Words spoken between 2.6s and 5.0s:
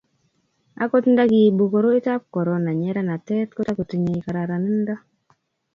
nyeranatet ko tukutinyei kararanindo